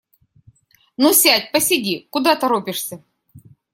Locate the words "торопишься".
2.35-3.03